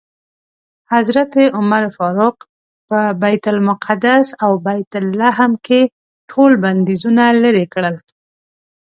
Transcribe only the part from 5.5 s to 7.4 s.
کې ټول بندیزونه